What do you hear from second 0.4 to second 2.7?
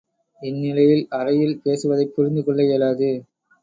இந்நிலையில் அறையில் பேசுவதைப் புரிந்து கொள்ள